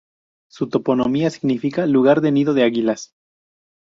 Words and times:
Su 0.49 0.67
toponimia 0.67 1.29
significa 1.29 1.85
"lugar 1.85 2.21
de 2.21 2.31
nido 2.31 2.55
de 2.55 2.63
águilas". 2.63 3.13